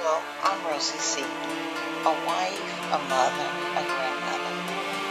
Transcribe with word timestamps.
Well, 0.00 0.22
I'm 0.42 0.64
Rosie 0.64 0.96
C., 0.96 1.20
a 1.20 2.12
wife, 2.24 2.56
a 2.88 2.98
mother, 3.12 3.50
a 3.76 3.82
grandmother. 3.84 4.54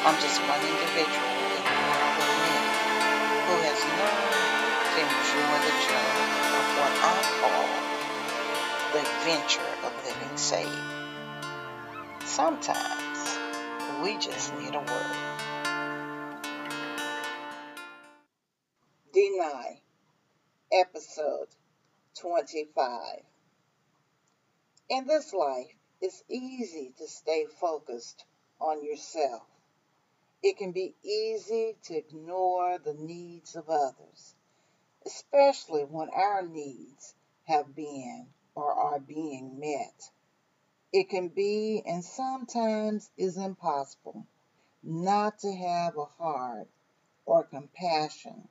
I'm 0.02 0.18
just 0.18 0.42
one 0.42 0.66
individual 0.66 1.30
in 1.54 1.62
the 1.62 1.78
world 1.78 2.26
who 3.46 3.54
has 3.70 3.86
learned 3.86 4.34
to 4.90 5.00
enjoy 5.06 5.54
the 5.62 5.78
journey 5.86 6.26
of 6.58 6.66
what 6.82 6.94
I 7.06 7.22
call 7.38 7.70
the 8.94 9.02
adventure 9.06 9.70
of 9.86 9.94
living 10.10 10.38
saved. 10.38 10.90
Sometimes 12.28 13.38
we 14.02 14.18
just 14.18 14.56
need 14.56 14.74
a 14.74 14.80
word. 14.80 15.18
Deny, 19.14 19.82
episode 20.72 21.50
25. 22.20 23.29
In 24.90 25.06
this 25.06 25.34
life, 25.34 25.76
it's 26.02 26.24
easy 26.28 26.94
to 26.98 27.08
stay 27.08 27.46
focused 27.46 28.26
on 28.60 28.84
yourself. 28.84 29.44
It 30.42 30.58
can 30.58 30.72
be 30.72 30.96
easy 31.04 31.78
to 31.84 31.96
ignore 31.96 32.80
the 32.80 32.96
needs 32.96 33.56
of 33.56 33.70
others, 33.70 34.34
especially 35.06 35.84
when 35.86 36.10
our 36.10 36.42
needs 36.42 37.14
have 37.46 37.76
been 37.76 38.34
or 38.56 38.74
are 38.74 39.00
being 39.00 39.60
met. 39.60 40.10
It 40.92 41.10
can 41.10 41.28
be 41.28 41.84
and 41.86 42.04
sometimes 42.04 43.12
is 43.16 43.38
impossible 43.38 44.26
not 44.82 45.38
to 45.40 45.52
have 45.54 45.98
a 45.98 46.06
heart 46.06 46.68
or 47.28 47.44
compassion 47.44 48.48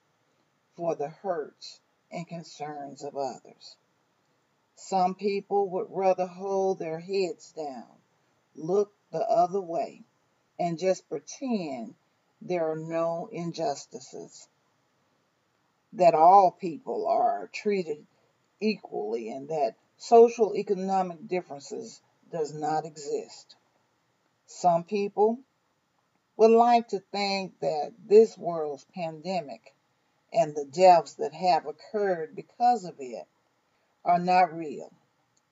for 0.77 0.95
the 0.95 1.09
hurts 1.09 1.81
and 2.13 2.29
concerns 2.29 3.03
of 3.03 3.17
others. 3.17 3.77
Some 4.81 5.17
people 5.17 5.69
would 5.71 5.89
rather 5.91 6.29
hold 6.29 6.79
their 6.79 7.01
heads 7.01 7.51
down, 7.51 8.01
look 8.55 8.95
the 9.11 9.29
other 9.29 9.61
way, 9.61 10.05
and 10.57 10.79
just 10.79 11.09
pretend 11.09 11.97
there 12.41 12.71
are 12.71 12.77
no 12.77 13.29
injustices, 13.33 14.49
that 15.93 16.15
all 16.15 16.53
people 16.53 17.09
are 17.09 17.49
treated 17.49 18.07
equally, 18.61 19.31
and 19.31 19.49
that 19.49 19.75
social 19.97 20.55
economic 20.55 21.27
differences 21.27 22.01
does 22.31 22.55
not 22.55 22.87
exist. 22.87 23.57
Some 24.47 24.85
people 24.85 25.41
would 26.37 26.53
like 26.53 26.87
to 26.89 27.01
think 27.01 27.59
that 27.59 27.95
this 28.07 28.39
world's 28.39 28.85
pandemic 28.95 29.75
and 30.33 30.55
the 30.55 30.67
deaths 30.67 31.15
that 31.15 31.35
have 31.35 31.67
occurred 31.67 32.37
because 32.37 32.85
of 32.85 32.95
it 33.01 33.27
are 34.09 34.19
not 34.19 34.55
real, 34.55 34.91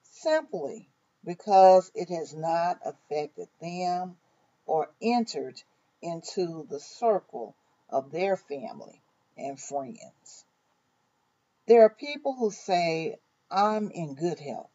simply 0.02 0.88
because 1.24 1.92
it 1.94 2.08
has 2.08 2.34
not 2.34 2.80
affected 2.84 3.48
them 3.60 4.16
or 4.64 4.88
entered 5.02 5.62
into 6.00 6.66
the 6.70 6.80
circle 6.80 7.54
of 7.90 8.10
their 8.10 8.36
family 8.36 9.02
and 9.36 9.60
friends. 9.60 10.44
There 11.66 11.82
are 11.82 11.90
people 11.90 12.32
who 12.32 12.50
say, 12.50 13.18
I'm 13.50 13.90
in 13.90 14.14
good 14.14 14.40
health. 14.40 14.70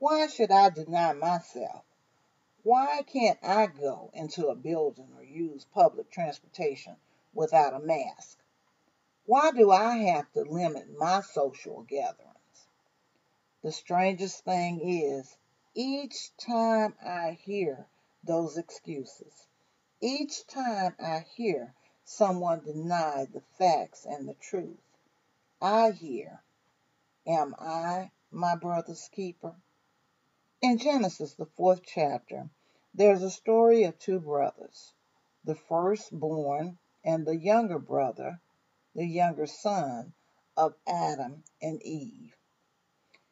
Why 0.00 0.26
should 0.26 0.50
I 0.50 0.70
deny 0.70 1.12
myself? 1.12 1.84
Why 2.64 3.02
can't 3.06 3.38
I 3.42 3.66
go 3.66 4.10
into 4.12 4.48
a 4.48 4.56
building 4.56 5.08
or 5.16 5.22
use 5.22 5.64
public 5.72 6.10
transportation 6.10 6.96
without 7.32 7.74
a 7.74 7.78
mask? 7.78 8.38
Why 9.26 9.52
do 9.52 9.70
I 9.70 9.98
have 9.98 10.32
to 10.32 10.42
limit 10.42 10.98
my 10.98 11.20
social 11.20 11.82
gatherings? 11.82 12.27
The 13.60 13.72
strangest 13.72 14.44
thing 14.44 14.80
is, 14.80 15.36
each 15.74 16.36
time 16.36 16.94
I 17.04 17.32
hear 17.32 17.88
those 18.22 18.56
excuses, 18.56 19.48
each 20.00 20.46
time 20.46 20.94
I 21.00 21.26
hear 21.34 21.74
someone 22.04 22.60
deny 22.60 23.24
the 23.24 23.40
facts 23.40 24.06
and 24.06 24.28
the 24.28 24.34
truth, 24.34 24.78
I 25.60 25.90
hear, 25.90 26.44
Am 27.26 27.56
I 27.58 28.12
my 28.30 28.54
brother's 28.54 29.08
keeper? 29.08 29.56
In 30.62 30.78
Genesis, 30.78 31.34
the 31.34 31.46
fourth 31.46 31.82
chapter, 31.84 32.50
there's 32.94 33.22
a 33.22 33.30
story 33.30 33.82
of 33.82 33.98
two 33.98 34.20
brothers, 34.20 34.94
the 35.42 35.56
firstborn 35.56 36.78
and 37.04 37.26
the 37.26 37.36
younger 37.36 37.80
brother, 37.80 38.40
the 38.94 39.06
younger 39.06 39.46
son 39.46 40.14
of 40.56 40.76
Adam 40.86 41.42
and 41.60 41.82
Eve. 41.82 42.37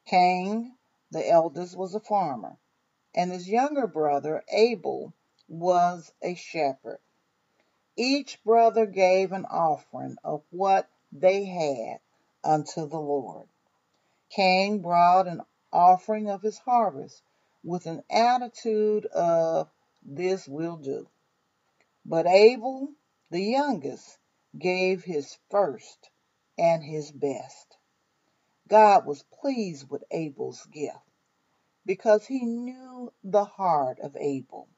Cain, 0.07 0.77
the 1.11 1.29
eldest, 1.29 1.77
was 1.77 1.95
a 1.95 2.01
farmer, 2.01 2.57
and 3.15 3.33
his 3.33 3.49
younger 3.49 3.87
brother, 3.89 4.45
Abel, 4.49 5.13
was 5.49 6.13
a 6.23 6.35
shepherd. 6.35 7.01
Each 7.97 8.43
brother 8.45 8.87
gave 8.87 9.33
an 9.33 9.47
offering 9.47 10.17
of 10.23 10.43
what 10.51 10.89
they 11.13 11.45
had 11.45 12.01
unto 12.45 12.87
the 12.87 13.01
Lord. 13.01 13.49
Cain 14.31 14.81
brought 14.81 15.27
an 15.27 15.43
offering 15.73 16.29
of 16.31 16.43
his 16.43 16.59
harvest 16.59 17.23
with 17.65 17.87
an 17.87 18.03
attitude 18.11 19.07
of, 19.07 19.69
This 20.03 20.47
will 20.47 20.77
do. 20.77 21.09
But 22.05 22.27
Abel, 22.27 22.91
the 23.31 23.43
youngest, 23.43 24.19
gave 24.59 25.05
his 25.05 25.39
first 25.51 26.11
and 26.59 26.83
his 26.85 27.11
best. 27.13 27.76
God 28.69 29.07
was 29.07 29.23
pleased 29.41 29.89
with 29.91 30.05
Abel's 30.11 30.67
gift 30.67 30.99
because 31.85 32.27
he 32.27 32.45
knew 32.45 33.13
the 33.23 33.45
heart 33.45 34.01
of 34.01 34.17
Abel, 34.17 34.69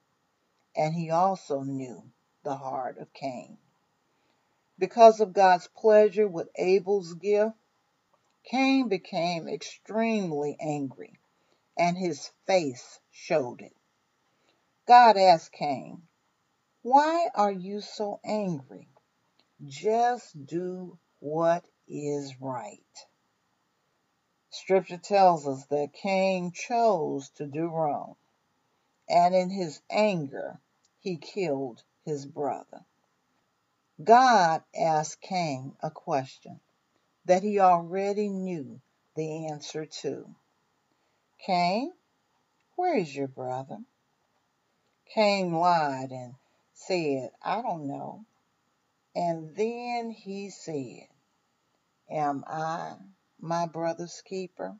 and 0.76 0.94
he 0.94 1.10
also 1.10 1.62
knew 1.62 2.10
the 2.42 2.56
heart 2.56 2.98
of 2.98 3.12
Cain. 3.14 3.58
Because 4.78 5.20
of 5.20 5.32
God's 5.32 5.68
pleasure 5.68 6.28
with 6.28 6.48
Abel's 6.56 7.14
gift, 7.14 7.56
Cain 8.44 8.88
became 8.88 9.48
extremely 9.48 10.56
angry, 10.60 11.14
and 11.76 11.96
his 11.96 12.30
face 12.46 13.00
showed 13.10 13.62
it. 13.62 13.74
God 14.86 15.16
asked 15.16 15.52
Cain, 15.52 16.02
Why 16.82 17.28
are 17.34 17.52
you 17.52 17.80
so 17.80 18.20
angry? 18.24 18.88
Just 19.64 20.46
do 20.46 20.98
what 21.20 21.64
is 21.88 22.34
right. 22.40 22.78
Scripture 24.60 24.98
tells 24.98 25.46
us 25.46 25.64
that 25.66 25.92
Cain 25.92 26.50
chose 26.50 27.28
to 27.30 27.46
do 27.46 27.68
wrong, 27.68 28.16
and 29.08 29.32
in 29.32 29.50
his 29.50 29.80
anger, 29.88 30.58
he 30.98 31.16
killed 31.16 31.84
his 32.04 32.26
brother. 32.26 32.84
God 34.02 34.64
asked 34.74 35.20
Cain 35.20 35.76
a 35.80 35.92
question 35.92 36.58
that 37.24 37.44
he 37.44 37.60
already 37.60 38.28
knew 38.28 38.80
the 39.14 39.46
answer 39.46 39.86
to. 39.86 40.34
Cain, 41.38 41.92
where 42.74 42.96
is 42.96 43.14
your 43.14 43.28
brother? 43.28 43.78
Cain 45.06 45.52
lied 45.52 46.10
and 46.10 46.34
said, 46.74 47.30
I 47.40 47.62
don't 47.62 47.86
know. 47.86 48.24
And 49.14 49.54
then 49.54 50.10
he 50.10 50.50
said, 50.50 51.06
Am 52.10 52.44
I 52.46 52.96
my 53.40 53.66
brother's 53.66 54.22
keeper? 54.24 54.76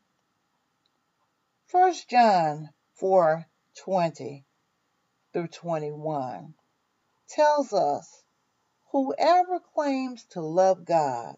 1 1.71 1.95
John 2.09 2.71
4 2.95 3.47
20 3.77 4.45
through 5.33 5.49
21 5.49 6.55
tells 7.29 7.73
us, 7.73 8.25
Whoever 8.91 9.61
claims 9.61 10.25
to 10.31 10.41
love 10.41 10.85
God 10.85 11.37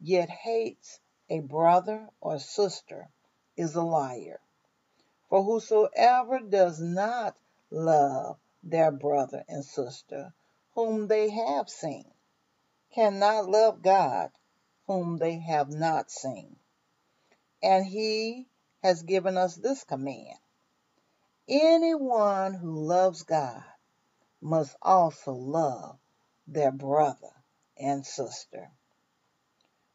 yet 0.00 0.30
hates 0.30 1.00
a 1.28 1.40
brother 1.40 2.08
or 2.20 2.38
sister 2.38 3.10
is 3.56 3.74
a 3.74 3.82
liar. 3.82 4.40
For 5.28 5.42
whosoever 5.42 6.40
does 6.40 6.80
not 6.80 7.36
love 7.70 8.38
their 8.62 8.92
brother 8.92 9.44
and 9.48 9.64
sister 9.64 10.32
whom 10.74 11.08
they 11.08 11.30
have 11.30 11.68
seen 11.68 12.12
cannot 12.94 13.48
love 13.48 13.82
God 13.82 14.30
whom 14.86 15.18
they 15.18 15.38
have 15.38 15.70
not 15.70 16.10
seen. 16.10 16.56
And 17.62 17.86
he 17.86 18.48
has 18.82 19.02
given 19.02 19.36
us 19.36 19.54
this 19.56 19.84
command 19.84 20.38
anyone 21.48 22.54
who 22.54 22.86
loves 22.86 23.22
God 23.22 23.62
must 24.40 24.76
also 24.82 25.32
love 25.32 25.98
their 26.46 26.72
brother 26.72 27.32
and 27.78 28.04
sister. 28.06 28.70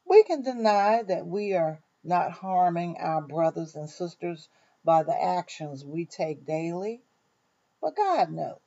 We 0.06 0.24
can 0.24 0.42
deny 0.42 1.04
that 1.04 1.28
we 1.28 1.54
are 1.54 1.82
not 2.04 2.32
harming 2.32 2.98
our 2.98 3.22
brothers 3.22 3.76
and 3.76 3.90
sisters 3.90 4.48
by 4.86 5.04
the 5.04 5.22
actions 5.22 5.84
we 5.84 6.06
take 6.06 6.46
daily, 6.46 7.02
but 7.82 7.96
God 7.96 8.32
knows. 8.32 8.60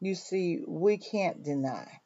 You 0.00 0.14
see, 0.14 0.60
we 0.66 0.96
can't 0.98 1.42
deny 1.42 2.00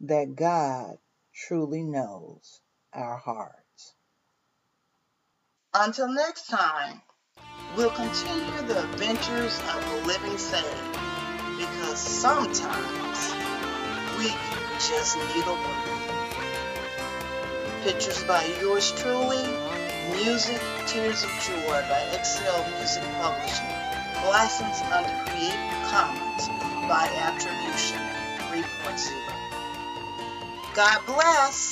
that 0.00 0.34
God 0.34 0.98
truly 1.32 1.82
knows 1.82 2.60
our 2.92 3.16
hearts. 3.16 3.71
Until 5.74 6.06
next 6.12 6.48
time. 6.48 7.00
We'll 7.74 7.88
continue 7.92 8.60
the 8.66 8.84
adventures 8.84 9.58
of 9.74 9.82
the 9.88 10.06
living 10.06 10.36
sage 10.36 10.62
because 11.56 11.98
sometimes 11.98 13.32
we 14.18 14.28
just 14.76 15.16
need 15.16 15.46
a 15.46 15.54
word. 15.54 16.12
Pictures 17.84 18.22
by 18.24 18.44
yours 18.60 18.92
truly, 18.92 19.48
music 20.12 20.60
Tears 20.86 21.24
of 21.24 21.30
Joy 21.40 21.80
by 21.88 22.00
Excel 22.12 22.68
Music 22.76 23.04
Publishing, 23.22 23.72
licensed 24.28 24.84
under 24.92 25.24
Creative 25.24 25.88
Commons 25.88 26.48
by 26.86 27.08
Attribution 27.16 27.96
3.0. 28.52 29.08
God 30.74 31.00
bless. 31.06 31.71